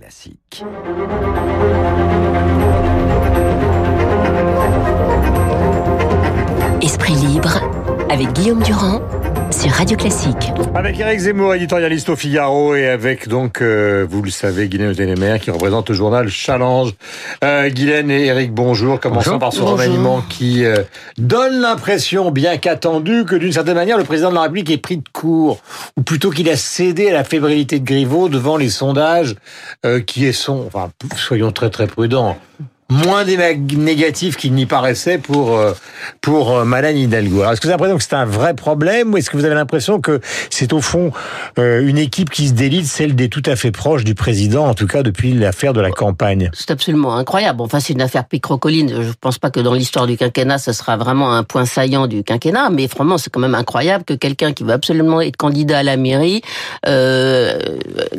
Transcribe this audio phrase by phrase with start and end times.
[0.00, 0.64] Classique.
[8.10, 9.00] Avec Guillaume Durand
[9.52, 10.52] sur Radio Classique.
[10.74, 15.38] Avec Eric Zemmour, éditorialiste au Figaro, et avec donc, euh, vous le savez, Guylaine Ténémer,
[15.40, 16.92] qui représente le journal Challenge.
[17.44, 18.98] Euh, Guylaine et Eric, bonjour.
[18.98, 20.82] Commençons par ce remaniement qui euh,
[21.18, 24.96] donne l'impression, bien qu'attendu, que d'une certaine manière, le président de la République est pris
[24.96, 25.60] de court,
[25.96, 29.36] ou plutôt qu'il a cédé à la fébrilité de Griveaux devant les sondages
[29.86, 32.36] euh, qui sont, enfin, soyons très très prudents,
[32.90, 35.72] moins négatifs qu'il n'y paraissait pour euh,
[36.20, 37.44] pour euh, Madame Hidalgo.
[37.44, 39.54] Est-ce que vous avez l'impression que c'est un vrai problème ou est-ce que vous avez
[39.54, 41.12] l'impression que c'est au fond
[41.58, 44.74] euh, une équipe qui se délite, celle des tout à fait proches du président, en
[44.74, 46.50] tout cas depuis l'affaire de la campagne?
[46.52, 47.62] C'est absolument incroyable.
[47.62, 48.90] Enfin, c'est une affaire picrocoline.
[48.90, 52.08] Je ne pense pas que dans l'histoire du quinquennat, ce sera vraiment un point saillant
[52.08, 55.78] du quinquennat, mais vraiment, c'est quand même incroyable que quelqu'un qui veut absolument être candidat
[55.78, 56.42] à la mairie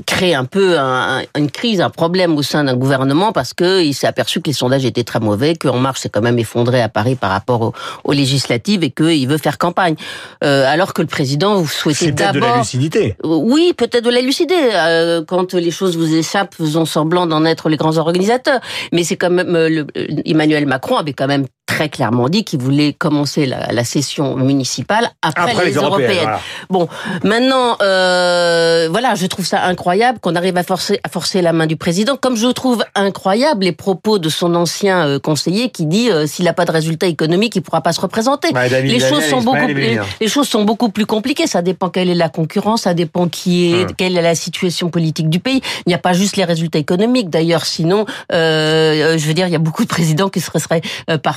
[0.06, 4.08] crée un peu un, une crise, un problème au sein d'un gouvernement parce qu'il s'est
[4.08, 7.16] aperçu que les sondage était très mauvais, qu'En Marche s'est quand même effondré à Paris
[7.16, 7.74] par rapport
[8.04, 9.96] aux, législatives et qu'il veut faire campagne.
[10.44, 12.34] Euh, alors que le président vous souhaitait d'abord...
[12.34, 13.16] de la lucidité.
[13.26, 14.56] Euh, oui, peut-être de la lucidité.
[14.74, 18.60] Euh, quand les choses vous échappent, faisons semblant d'en être les grands organisateurs.
[18.92, 19.52] Mais c'est quand même...
[19.52, 19.88] Le,
[20.26, 25.10] Emmanuel Macron avait quand même très clairement dit qu'il voulait commencer la, la, session municipale
[25.22, 26.32] après, les, européennes.
[26.70, 26.88] Bon,
[27.24, 31.68] maintenant, euh, voilà, je trouve ça incroyable qu'on arrive à forcer, à forcer la main
[31.68, 36.10] du président, comme je trouve incroyable les propos de son ancien euh, conseiller qui dit
[36.10, 38.52] euh, s'il n'a pas de résultat économique, il pourra pas se représenter.
[38.52, 41.48] Bah, les choses sont beaucoup plus, les, choses sont beaucoup plus compliquées.
[41.48, 43.94] Ça dépend quelle est la concurrence, ça dépend qui est, hum.
[43.98, 45.62] quelle est la situation politique du pays.
[45.86, 47.30] Il n'y a pas juste les résultats économiques.
[47.30, 50.82] D'ailleurs, sinon, euh, je veux dire, il y a beaucoup de présidents qui se seraient
[51.24, 51.32] pas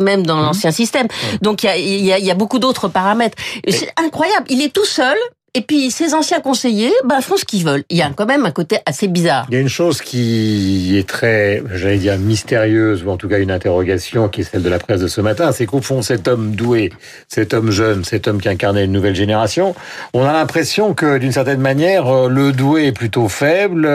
[0.00, 0.44] même dans mmh.
[0.44, 1.08] l'ancien système.
[1.42, 3.36] Donc il y a, y, a, y a, beaucoup d'autres paramètres.
[3.68, 4.46] C'est incroyable.
[4.48, 5.16] Il est tout seul
[5.56, 7.84] et puis ces anciens conseillers ben, font ce qu'ils veulent.
[7.88, 9.46] Il y a quand même un côté assez bizarre.
[9.50, 13.38] Il y a une chose qui est très, j'allais dire, mystérieuse, ou en tout cas
[13.38, 16.26] une interrogation qui est celle de la presse de ce matin, c'est qu'au fond, cet
[16.26, 16.92] homme doué,
[17.28, 19.76] cet homme jeune, cet homme qui incarnait une nouvelle génération,
[20.12, 23.86] on a l'impression que d'une certaine manière, euh, le doué est plutôt faible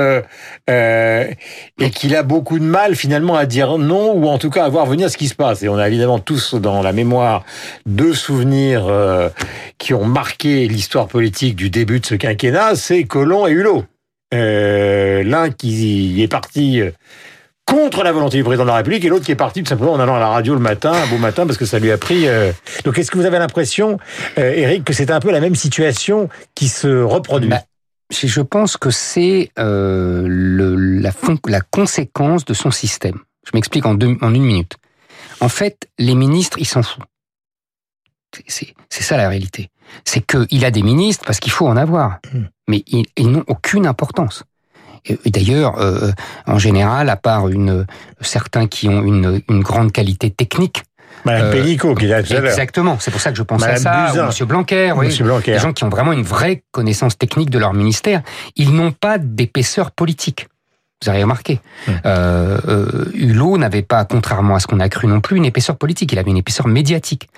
[0.70, 1.26] euh,
[1.80, 4.70] et qu'il a beaucoup de mal finalement à dire non, ou en tout cas à
[4.70, 5.62] voir venir ce qui se passe.
[5.64, 7.44] Et on a évidemment tous dans la mémoire
[7.86, 9.28] deux souvenirs euh,
[9.78, 13.86] qui ont marqué l'histoire politique du début de ce quinquennat, c'est Colomb et Hulot.
[14.34, 16.92] Euh, L'un qui est parti euh,
[17.66, 19.94] contre la volonté du président de la République et l'autre qui est parti tout simplement
[19.94, 21.98] en allant à la radio le matin, un beau matin, parce que ça lui a
[21.98, 22.28] pris...
[22.28, 22.52] Euh...
[22.84, 23.98] Donc est-ce que vous avez l'impression,
[24.38, 27.50] Eric, que c'est un peu la même situation qui se reproduit?
[27.50, 27.62] Bah,
[28.12, 31.12] Je pense que c'est la,
[31.48, 33.20] la conséquence de son système.
[33.46, 34.78] Je m'explique en, en une minute.
[35.40, 37.04] En fait, les ministres, ils s'en foutent.
[38.46, 39.70] C'est ça la réalité.
[40.06, 42.44] C'est qu'il a des ministres parce qu'il faut en avoir, hmm.
[42.68, 44.44] mais ils, n'ont aucune importance.
[45.06, 46.12] Et, d'ailleurs, euh,
[46.46, 47.86] en général, à part une,
[48.22, 50.84] certains qui ont une, une grande qualité technique,
[51.26, 54.14] Madame euh, Pellico, qui là Exactement, c'est pour ça que je pense à ça.
[54.14, 55.08] Ou Monsieur Blanquer, oui.
[55.08, 55.54] Monsieur Blanquer.
[55.54, 58.22] Des gens qui ont vraiment une vraie connaissance technique de leur ministère.
[58.56, 60.48] Ils n'ont pas d'épaisseur politique.
[61.02, 61.62] Vous avez remarqué.
[62.06, 65.78] Euh, euh, Hulot n'avait pas, contrairement à ce qu'on a cru non plus, une épaisseur
[65.78, 66.12] politique.
[66.12, 67.30] Il avait une épaisseur médiatique.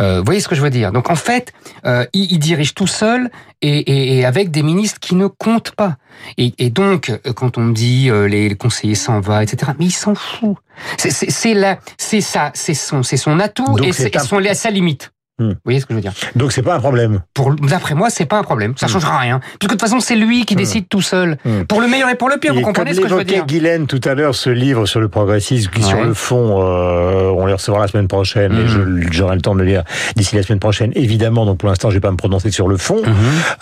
[0.00, 1.54] Euh, vous voyez ce que je veux dire Donc en fait,
[1.86, 3.30] euh, il, il, dirige tout seul
[3.62, 5.96] et, et, et, avec des ministres qui ne comptent pas.
[6.36, 9.86] Et, et donc, euh, quand on me dit euh, les, conseillers s'en vont, etc., mais
[9.86, 10.56] il s'en fout.
[10.98, 15.10] C'est là, c'est ça, c'est son, c'est son atout et, c'est son, à sa limite.
[15.38, 15.50] Hmm.
[15.50, 16.14] Vous voyez ce que je veux dire?
[16.34, 17.20] Donc c'est pas un problème.
[17.34, 18.74] Pour d'après moi, c'est pas un problème.
[18.76, 18.88] Ça hmm.
[18.88, 19.40] changera rien.
[19.58, 20.58] Puisque de toute façon, c'est lui qui hmm.
[20.58, 21.36] décide tout seul.
[21.68, 22.54] Pour le meilleur et pour le pire.
[22.54, 23.46] vous comprenez ce que je veux dire?
[23.46, 27.46] Guylaine tout à l'heure, ce livre sur le progressisme, qui sur le fond, euh, on
[27.46, 29.84] le recevra la semaine prochaine, et j'aurai le temps de le lire
[30.16, 30.92] d'ici la semaine prochaine.
[30.94, 33.02] Évidemment, donc pour l'instant, je vais pas me prononcer sur le fond.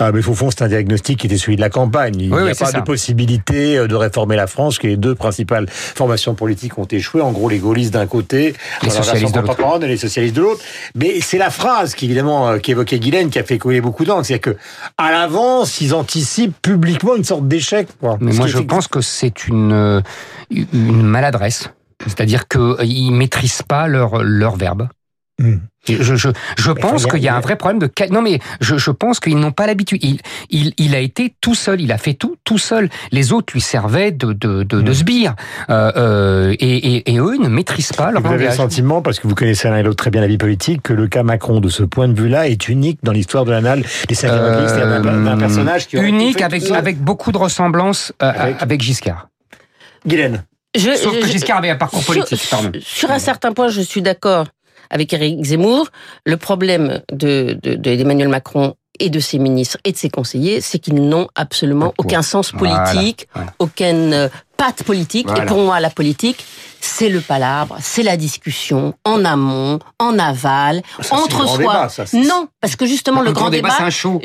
[0.00, 2.14] Euh, mais au fond, c'est un diagnostic qui était celui de la campagne.
[2.20, 5.66] Il n'y a pas de possibilité euh, de réformer la France, que les deux principales
[5.68, 7.20] formations politiques ont échoué.
[7.20, 10.62] En gros, les gaullistes d'un côté, les socialistes de l'autre, et les socialistes de l'autre.
[10.94, 14.26] Mais c'est la phrase qui évidemment euh, qu'évoquait Guylaine, qui a fait couler beaucoup d'encre.
[14.26, 14.58] C'est-à-dire que
[14.98, 17.88] à l'avance, ils anticipent publiquement une sorte d'échec.
[18.20, 20.00] Mais moi, je pense que c'est une, euh,
[20.50, 21.70] une maladresse.
[22.06, 24.88] C'est-à-dire qu'ils ne maîtrisent pas leur, leur verbe.
[25.38, 25.56] Hmm.
[25.86, 28.90] Je, je, je pense qu'il y a un vrai problème de non mais je, je
[28.90, 30.02] pense qu'ils n'ont pas l'habitude.
[30.02, 30.20] Il,
[30.50, 32.88] il, il a été tout seul, il a fait tout tout seul.
[33.12, 34.94] Les autres lui servaient de de, de, de hmm.
[34.94, 35.34] sbire
[35.70, 38.40] euh, euh, et, et, et, eux ils ne maîtrisent pas leur vous langage.
[38.40, 40.82] Avez le sentiment parce que vous connaissez l'un et l'autre très bien la vie politique
[40.82, 43.84] que le cas Macron de ce point de vue-là est unique dans l'histoire de l'annale
[44.08, 49.28] des euh, d'un personnage qui unique avec avec beaucoup de ressemblances euh, avec, avec Giscard.
[50.06, 50.44] Guylaine.
[50.76, 52.38] Je, Sauf que Giscard avait un parcours politique.
[52.38, 54.46] Sur, sur un certain point, je suis d'accord
[54.94, 55.88] avec Éric Zemmour.
[56.24, 61.08] Le problème de d'Emmanuel Macron et de ses ministres et de ses conseillers, c'est qu'ils
[61.08, 65.28] n'ont absolument aucun sens politique, aucune euh, patte politique.
[65.36, 66.44] Et pour moi, la politique,
[66.80, 71.88] c'est le palabre, c'est la discussion en amont, en aval, entre soi.
[72.12, 73.76] non, parce que justement le grand débat,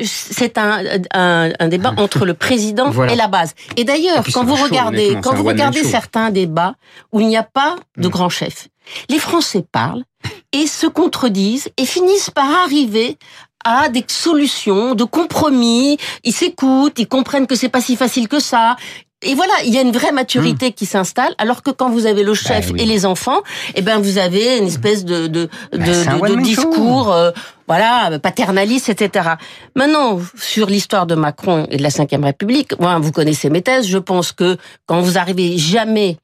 [0.04, 0.82] c'est un,
[1.14, 3.54] un, un, débat entre le président et la base.
[3.76, 6.74] Et d'ailleurs, quand, vous regardez, quand vous regardez certains débats
[7.12, 8.10] où il n'y a pas de mm.
[8.10, 8.68] grand chef,
[9.08, 10.04] les Français parlent
[10.52, 13.18] et se contredisent et finissent par arriver
[13.64, 15.98] à des solutions de compromis.
[16.24, 18.76] Ils s'écoutent, ils comprennent que c'est pas si facile que ça.
[19.22, 20.72] Et voilà, il y a une vraie maturité hmm.
[20.72, 23.42] qui s'installe, alors que quand vous avez le chef bah et les enfants,
[23.74, 27.30] eh ben vous avez une espèce de de, bah, de, de, discours, euh,
[27.68, 29.32] voilà, paternaliste, etc.
[29.76, 33.86] Maintenant, sur l'histoire de Macron et de la Ve République, moi, vous connaissez mes thèses.
[33.86, 34.56] Je pense que
[34.86, 36.16] quand vous arrivez jamais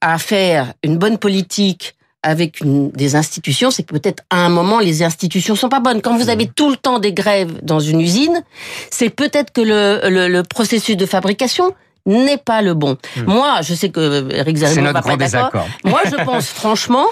[0.00, 4.80] à faire une bonne politique avec une, des institutions, c'est que peut-être à un moment
[4.80, 6.00] les institutions sont pas bonnes.
[6.00, 8.42] Quand vous avez tout le temps des grèves dans une usine,
[8.90, 11.74] c'est peut-être que le, le, le, processus de fabrication
[12.06, 12.96] n'est pas le bon.
[13.16, 13.24] Hmm.
[13.26, 15.68] Moi, je sais que Eric Zemmour va pas d'accord.
[15.84, 17.06] Moi, je pense franchement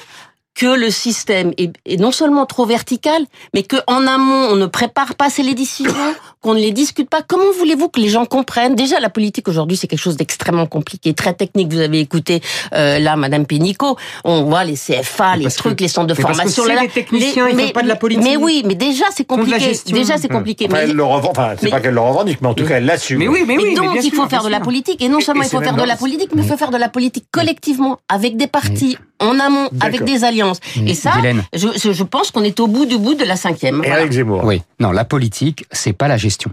[0.55, 4.67] que le système est, est, non seulement trop vertical, mais que en amont on ne
[4.67, 5.93] prépare pas ces décisions,
[6.41, 7.23] qu'on ne les discute pas.
[7.23, 8.75] Comment voulez-vous que les gens comprennent?
[8.75, 11.73] Déjà, la politique aujourd'hui, c'est quelque chose d'extrêmement compliqué, très technique.
[11.73, 12.43] Vous avez écouté
[12.75, 16.65] euh, là, Madame Pénicaud, on voit les CFA, les trucs, les centres de formation.
[16.65, 18.25] Parce que là, les techniciens, ils mais, font pas de la politique.
[18.25, 19.73] Mais oui, mais déjà c'est compliqué.
[19.87, 20.67] Déjà c'est compliqué.
[20.69, 23.19] Enfin, elle le enfin, c'est pas qu'elle le revendique, mais en tout cas, elle l'assume.
[23.19, 23.71] Mais oui, mais oui.
[23.73, 25.83] Et donc, il faut faire de la politique, et non seulement il faut faire de
[25.83, 29.69] la politique, mais il faut faire de la politique collectivement, avec des partis, en amont,
[29.81, 30.61] avec des alliances.
[30.87, 31.13] Et ça,
[31.55, 33.83] je, je pense qu'on est au bout du bout de la cinquième.
[33.85, 34.45] Et avec Zemmour.
[34.45, 36.51] Oui, non, la politique, c'est pas la gestion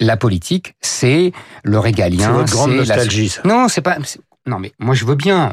[0.00, 1.32] la politique, c'est
[1.64, 2.26] le régalien.
[2.26, 3.34] C'est votre grande nostalgie.
[3.44, 3.98] Non, c'est pas.
[4.46, 5.52] Non, mais moi je veux bien.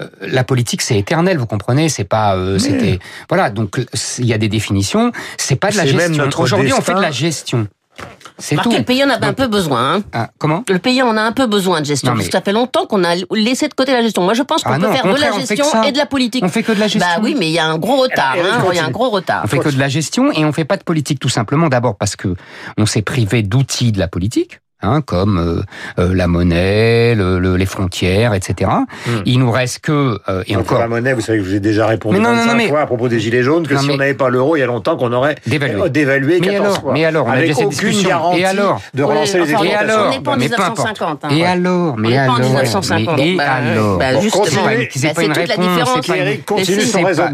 [0.00, 1.88] Euh, la politique, c'est éternel, vous comprenez.
[1.88, 2.36] C'est pas.
[2.36, 2.98] Euh, c'était.
[3.28, 3.50] Voilà.
[3.50, 3.80] Donc
[4.18, 5.12] il y a des définitions.
[5.36, 6.28] C'est pas de la gestion.
[6.38, 7.68] Aujourd'hui, on fait de la gestion.
[8.38, 8.70] C'est tout.
[8.70, 9.94] le pays en a un peu besoin.
[9.94, 10.02] Hein?
[10.12, 10.62] Ah, comment?
[10.68, 12.12] Le pays en a un peu besoin de gestion.
[12.12, 14.22] Parce que ça fait longtemps qu'on a laissé de côté la gestion.
[14.22, 16.44] Moi, je pense qu'on ah peut faire de la gestion et de la politique.
[16.44, 17.08] On fait que de la gestion.
[17.16, 18.34] Bah oui, mais il y a un gros retard.
[18.38, 18.62] Hein.
[18.70, 19.42] Il y a un gros retard.
[19.44, 21.68] On fait que de la gestion et on fait pas de politique tout simplement.
[21.68, 22.36] D'abord parce que
[22.76, 24.60] on s'est privé d'outils de la politique.
[24.86, 25.62] Hein, comme euh,
[25.98, 28.70] euh, la monnaie, le, les frontières, etc.
[29.06, 29.10] Hmm.
[29.24, 31.12] Il nous reste que euh, et encore la monnaie.
[31.12, 33.42] Vous savez que je vous ai déjà répondu non, 25 fois à propos des gilets
[33.42, 36.40] jaunes que si on n'avait pas l'euro, il y a longtemps qu'on aurait dévalué.
[36.40, 36.92] mais alors, fois.
[36.92, 39.72] Mais alors, on avec a aucune garantie et alors de relancer les exportations.
[39.72, 41.24] Et alors, on n'est pas en 1950.
[41.24, 42.40] Hein, et alors, mais alors,
[43.18, 44.46] et alors, bah, justement,
[44.94, 46.08] c'est pas une réponse.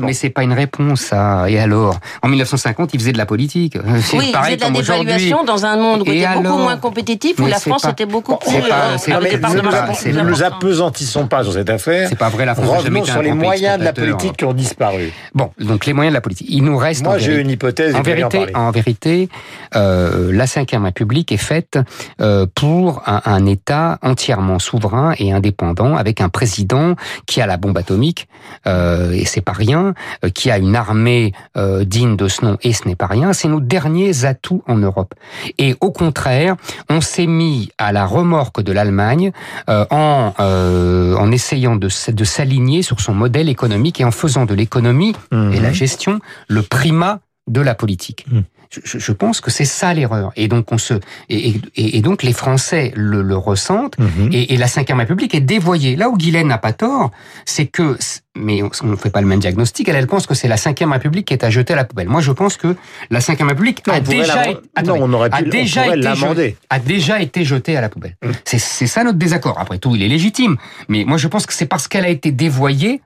[0.00, 1.50] Mais c'est pas une réponse, ça.
[1.50, 3.76] Et alors, en 1950, ils faisaient de la politique.
[4.14, 7.47] Oui, ils faisaient de la dévaluation dans un monde où était beaucoup moins compétitif, où
[7.47, 8.53] la France était beaucoup plus.
[8.53, 12.09] Ne nous apesantissons pas sur cette affaire.
[12.09, 15.12] C'est pas vrai, la France Revenons sur les moyens de la politique qui ont disparu.
[15.35, 16.47] Bon, donc les moyens de la politique.
[16.50, 17.05] Il nous reste.
[17.05, 17.94] Moi, j'ai une hypothèse.
[17.94, 19.29] En vérité, en vérité,
[19.77, 21.79] euh, la Ve République est faite
[22.21, 26.95] euh, pour un, un, État entièrement souverain et indépendant, avec un président
[27.27, 28.29] qui a la bombe atomique,
[28.67, 32.59] euh, et c'est pas rien, euh, qui a une armée euh, digne de ce nom,
[32.62, 33.33] et ce n'est pas rien.
[33.33, 35.15] C'est nos derniers atouts en Europe.
[35.59, 36.56] Et au contraire,
[36.88, 39.33] on s'est mis à la remorque de l'Allemagne
[39.69, 44.47] euh, en, euh, en essayant de, de s'aligner sur son modèle économique et en faisant
[44.47, 45.75] de l'économie et la mhm.
[45.75, 48.27] gestion le primat de la politique.
[48.31, 48.44] Mhm
[48.85, 50.33] je, je pense que c'est ça l'erreur.
[50.37, 50.94] Et donc on se
[51.29, 53.99] et, et, et, donc les Français le, le ressentent.
[53.99, 54.31] Mhm.
[54.33, 55.97] et, et, la Cinquième République est dévoyée.
[55.97, 57.11] Là où Guylaine n'a pas tort,
[57.45, 57.97] c'est que
[58.35, 59.88] mais on ne fait pas le même diagnostic.
[59.88, 62.09] Elle, elle pense que c'est la Cinquième République qui est à jeter à la poubelle.
[62.09, 62.76] Moi, je pense que
[63.11, 64.45] la Cinquième République a déjà,
[64.87, 68.16] non, on aurait pu, a, déjà été jeté, a déjà été jetée à la poubelle.
[68.23, 68.31] Mmh.
[68.45, 69.59] C'est ça notre désaccord.
[69.59, 70.57] Après tout, il est légitime.
[70.88, 73.02] Mais moi, je pense que c'est parce qu'elle a été dévoyée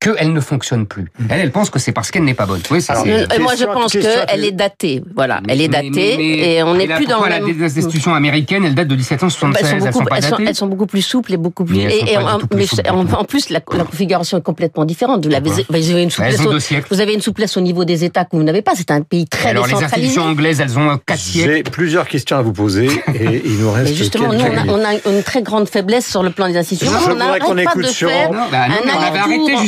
[0.00, 1.06] qu'elle ne fonctionne plus.
[1.18, 1.28] Mhm.
[1.30, 2.60] Elle, elle pense que c'est parce qu'elle n'est pas bonne.
[2.70, 3.06] Oui, Alors,
[3.40, 5.02] moi, je pense qu'elle est datée.
[5.14, 7.62] Voilà, elle est datée et on n'est plus dans la même...
[7.62, 9.84] institutions américaines, elles datent de 1776.
[9.84, 10.44] Elles sont, beaucoup, elles sont, pas datées?
[10.48, 11.78] Elles sont, beaucoup plus souples et beaucoup plus.
[11.78, 15.26] et, en, plus en, plus, la, configuration est complètement différente.
[15.26, 16.40] Vous avez, vous avez une souplesse.
[16.40, 16.52] Au,
[16.90, 18.72] vous avez une souplesse au niveau des États que vous n'avez pas.
[18.76, 19.96] C'est un pays très Alors, décentralisé.
[19.96, 21.54] les institutions anglaises, elles ont quatre siècles.
[21.56, 23.90] J'ai plusieurs questions à vous poser et il nous reste.
[23.90, 26.92] Mais justement, nous, on a, une très grande faiblesse sur le plan des institutions.
[27.04, 28.08] Je voudrais qu'on écoute sur.
[28.50, 28.66] Bah,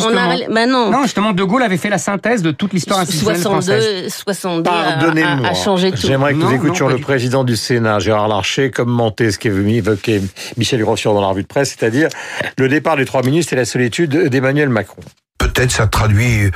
[0.03, 0.91] on justement.
[0.91, 5.49] Non, justement, De Gaulle avait fait la synthèse de toute l'histoire institutionnelle 62, 62 a,
[5.49, 6.07] a, changé tout.
[6.07, 10.23] J'aimerais que nous écoutions le président du Sénat, Gérard Larcher, commenter ce évoqué
[10.57, 12.09] Michel Grossier dans la revue de presse, c'est-à-dire
[12.59, 15.03] le départ des trois ministres et la solitude d'Emmanuel Macron.
[15.39, 16.51] Peut-être ça traduit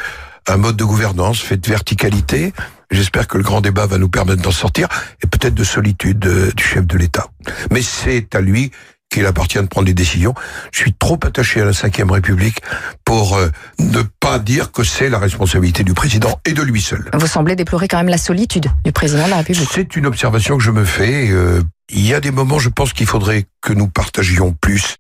[0.47, 2.53] un mode de gouvernance fait de verticalité.
[2.91, 4.89] J'espère que le grand débat va nous permettre d'en sortir
[5.23, 6.19] et peut-être de solitude
[6.55, 7.29] du chef de l'État.
[7.71, 8.71] Mais c'est à lui
[9.15, 10.35] qu'il appartient de prendre des décisions.
[10.73, 12.59] Je suis trop attaché à la Ve République
[13.05, 17.09] pour euh, ne pas dire que c'est la responsabilité du président et de lui seul.
[17.15, 19.69] Vous semblez déplorer quand même la solitude du président de la République.
[19.73, 21.31] C'est une observation que je me fais.
[21.31, 24.97] Euh, il y a des moments, je pense qu'il faudrait que nous partagions plus.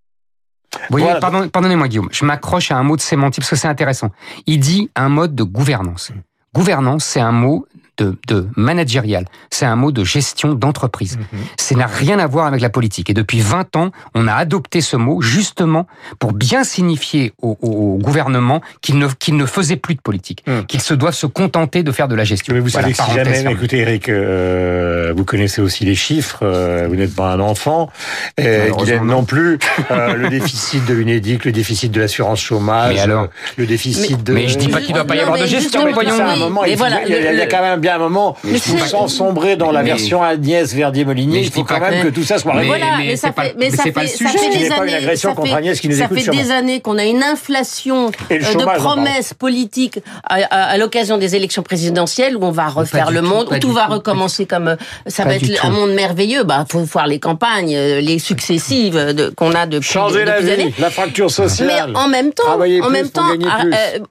[0.91, 4.11] Vous voyez, pardonnez-moi Guillaume, je m'accroche à un mot de sémantique parce que c'est intéressant.
[4.47, 6.11] Il dit un mode de gouvernance.
[6.55, 7.67] Gouvernance, c'est un mot
[7.99, 11.17] de, de managérial, c'est un mot de gestion d'entreprise.
[11.17, 11.41] Mhm.
[11.57, 13.11] Ça n'a rien à voir avec la politique.
[13.11, 15.87] Et depuis 20 ans, on a adopté ce mot justement
[16.19, 20.67] pour bien signifier au, au gouvernement qu'il ne, qu'il ne faisait plus de politique, mhm.
[20.67, 22.55] qu'il se doit se contenter de faire de la gestion.
[22.55, 26.97] Mais vous savez, si jamais, écoutez Eric, euh, vous connaissez aussi les chiffres, euh, vous
[26.97, 27.91] n'êtes pas un enfant,
[28.39, 29.59] et Guylaine non plus,
[29.91, 34.33] euh, le déficit de l'UNEDIC, le déficit de l'assurance chômage, alors, le déficit de...
[34.33, 36.19] Mais je dis pas qu'il ne doit pas y avoir de gestion, mais voyons.
[36.67, 39.83] Il, voilà, il, y a, quand même bien un moment, mais sans sombrer dans la
[39.83, 42.81] version Agnès Verdier-Molinier, il faut quand même que tout ça soit réglé.
[42.99, 46.99] Mais, ça fait, mais ça fait, ça fait des années, ça fait des années qu'on
[46.99, 49.99] a une inflation euh, de promesses politiques
[50.29, 54.47] à l'occasion des élections présidentielles où on va refaire le monde, où tout va recommencer
[54.47, 56.45] comme euh, ça va être un monde merveilleux.
[56.45, 60.91] Bah, faut voir les campagnes, euh, les successives qu'on a depuis changer la vie, la
[60.91, 61.69] fracture sociale.
[61.69, 63.65] Mais en même temps, en même temps, ah,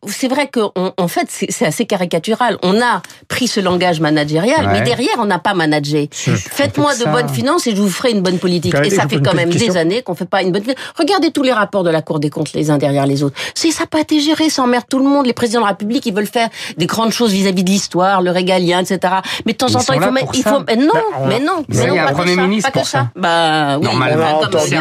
[0.08, 2.23] c'est vrai qu'en fait c'est assez caricatural.
[2.62, 6.10] On a pris ce langage managérial, mais derrière, on n'a pas managé.
[6.12, 8.76] Faites-moi de bonnes finances et je vous ferai une bonne politique.
[8.84, 10.64] Et ça fait quand même des années qu'on fait pas une bonne
[10.98, 13.36] Regardez tous les rapports de la Cour des comptes les uns derrière les autres.
[13.56, 15.26] C'est ça n'a pas été géré, ça emmerde tout le monde.
[15.26, 18.32] Les présidents de la République, ils veulent faire des grandes choses vis-à-vis de l'histoire, le
[18.32, 19.16] régalien, etc.
[19.46, 21.66] Mais de temps en temps, il faut, mettre, il faut, mais non, bah, mais non,
[21.68, 23.10] mais non, pas un premier ministre pour ça.
[23.16, 24.76] Bah, oui, Normalement, on a entendu,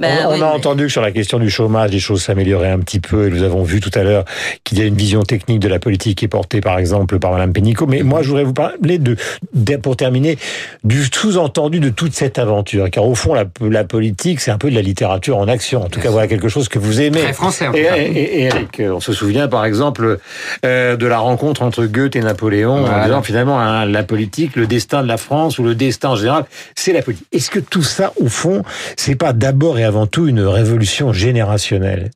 [0.00, 3.00] bah on, a entendu que sur la question du chômage, les choses s'amélioraient un petit
[3.00, 3.26] peu.
[3.26, 4.24] Et nous avons vu tout à l'heure
[4.64, 7.32] qu'il y a une vision technique de la politique qui est portée, par exemple, par
[7.32, 7.86] Mme Pénicaud.
[7.86, 9.16] Mais moi, je voudrais vous parler de,
[9.76, 10.36] pour terminer,
[10.82, 12.90] du sous-entendu de toute cette aventure.
[12.90, 15.84] Car au fond, la, la politique, c'est un peu de la littérature en action.
[15.84, 17.20] En tout cas, voilà quelque chose que vous aimez.
[17.20, 17.66] Très français.
[17.74, 20.18] Et, et, Eric, on se souvient par exemple
[20.64, 24.66] euh, de la rencontre entre Goethe et Napoléon, en disant finalement hein, la politique, le
[24.66, 26.44] destin de la France ou le destin en général,
[26.74, 27.26] c'est la politique.
[27.32, 28.62] Est-ce que tout ça, au fond,
[28.96, 32.10] c'est pas d'abord et avant tout une révolution générationnelle?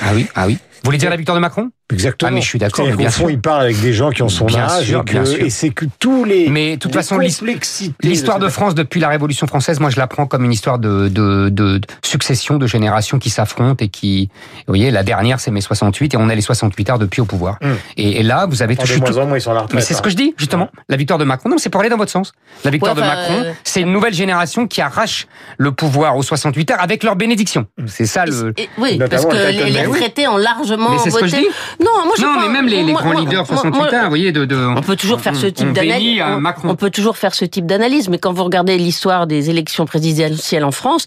[0.00, 0.58] Ah oui, ah oui.
[0.82, 1.70] Vous voulez dire la victoire de Macron?
[1.90, 2.28] Exactement.
[2.30, 2.86] Ah, mais je suis d'accord.
[2.86, 4.94] Au fond, il parle avec des gens qui ont son âge
[5.40, 6.48] et, c'est que tous les.
[6.48, 10.26] Mais de toute façon, l'histoire de, France depuis la Révolution française, moi, je la prends
[10.26, 14.28] comme une histoire de, de, de, succession de générations qui s'affrontent et qui,
[14.66, 17.24] vous voyez, la dernière, c'est mai 68 et on a les 68 heures depuis au
[17.24, 17.58] pouvoir.
[17.62, 17.76] Hum.
[17.96, 19.00] Et, là, vous avez touché.
[19.00, 19.12] Tout...
[19.12, 20.68] Moins, ils sont Mais c'est ce que je dis justement.
[20.88, 22.32] La victoire de Macron, non, c'est pour aller dans votre sens.
[22.64, 26.70] La victoire de Macron, euh, c'est une nouvelle génération qui arrache le pouvoir aux 68
[26.72, 27.66] heures avec leur bénédiction.
[27.86, 28.54] C'est ça le.
[28.76, 30.36] oui, parce que les, retraités ont
[30.68, 30.90] largement.
[30.90, 31.46] Mais c'est ce que je dis.
[31.80, 34.44] Non, moi je non, mais même les, les grands leaders 68 ans, vous voyez, de,
[34.44, 36.22] de, on peut toujours faire ce type d'analyse.
[36.64, 40.64] On, peut toujours faire ce type d'analyse, mais quand vous regardez l'histoire des élections présidentielles
[40.64, 41.06] en France,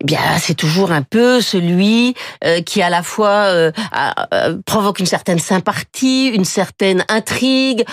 [0.00, 3.70] eh bien, c'est toujours un peu celui euh, qui à la fois euh,
[4.32, 7.84] euh, provoque une certaine sympathie, une certaine intrigue.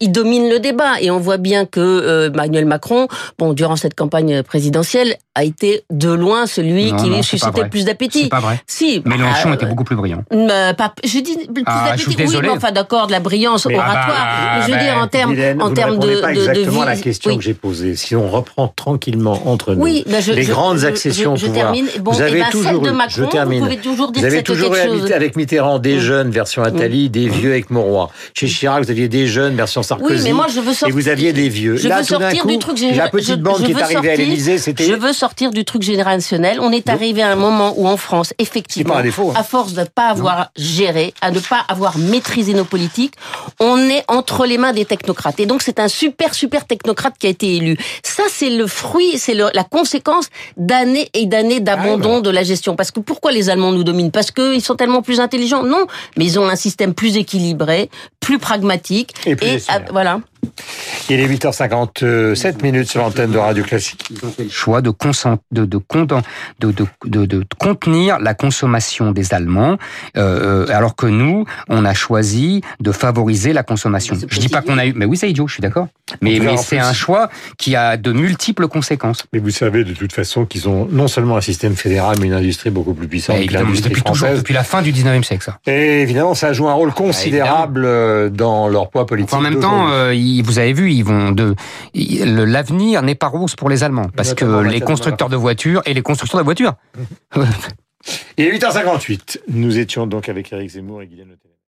[0.00, 4.42] il domine le débat, et on voit bien que Emmanuel Macron, bon, durant cette campagne
[4.42, 8.24] présidentielle, a été de loin celui qui suscitait plus d'appétit.
[8.24, 8.60] C'est pas vrai.
[8.66, 9.02] Si.
[9.04, 10.24] Mélenchon était beaucoup plus brillant.
[10.30, 12.14] Pas, je dis plus ah, d'appétit.
[12.16, 14.06] Oui, mais enfin d'accord, de la brillance oratoire.
[14.08, 17.42] Ah bah, je veux dire en termes, en termes de, pas exactement la question que
[17.42, 17.96] j'ai posée.
[17.96, 21.72] Si on reprend tranquillement entre nous oui, bah, je, les grandes accessions je, je, pouvoir,
[21.72, 21.88] termine.
[22.00, 23.58] Bon, vous avez toujours, de Macron, je termine.
[23.58, 26.00] Vous pouvez toujours dire vous avez toujours eu avec Mitterrand des mm.
[26.00, 27.32] jeunes version Attali, des mm.
[27.32, 28.08] vieux avec Mauroy.
[28.32, 30.14] Chez Chirac, vous aviez des jeunes version Sarkozy.
[30.14, 30.88] Oui, mais moi je veux sortir.
[30.88, 31.76] Et vous aviez des vieux.
[31.76, 32.78] Je veux sortir du truc.
[32.94, 34.84] La petite bande qui est arrivée à l'Élysée, c'était.
[34.84, 36.60] Je veux sortir du truc générationnel.
[36.60, 39.32] On est arrivé à un moment où en France, effectivement, hein.
[39.34, 43.14] à force de ne pas avoir à ne pas avoir maîtrisé nos politiques,
[43.58, 45.40] on est entre les mains des technocrates.
[45.40, 47.76] Et donc c'est un super super technocrate qui a été élu.
[48.02, 52.76] Ça c'est le fruit, c'est la conséquence d'années et d'années d'abandon ah de la gestion.
[52.76, 54.10] Parce que pourquoi les Allemands nous dominent?
[54.10, 55.62] Parce qu'ils sont tellement plus intelligents?
[55.62, 55.86] Non,
[56.16, 59.14] mais ils ont un système plus équilibré, plus pragmatique.
[59.26, 60.20] Et, plus et voilà.
[61.08, 64.08] Il est 8h57 minutes sur l'antenne de Radio Classique.
[64.10, 65.64] Ils ont fait le choix de, de,
[67.04, 69.76] de, de, contenir la consommation des Allemands,
[70.16, 74.16] euh, euh, alors que nous, on a choisi de favoriser la consommation.
[74.28, 74.92] Je dis pas qu'on a eu...
[74.94, 75.88] Mais oui, c'est idiot, je suis d'accord.
[76.20, 79.24] Mais, mais c'est un choix qui a de multiples conséquences.
[79.32, 82.34] Mais vous savez de toute façon qu'ils ont non seulement un système fédéral, mais une
[82.34, 84.38] industrie beaucoup plus puissante que l'industrie depuis française.
[84.38, 85.58] depuis la fin du 19e siècle, ça.
[85.66, 89.34] Et évidemment, ça joue un rôle considérable euh, dans leur poids politique.
[89.34, 89.88] En même temps,
[90.42, 91.54] vous avez vu, ils vont de
[91.94, 96.02] l'avenir n'est pas rose pour les Allemands parce que les constructeurs de voitures et les
[96.02, 96.74] constructeurs de voitures.
[98.38, 99.40] Il est 8h58.
[99.48, 101.36] Nous étions donc avec Eric Zemmour et Guylaine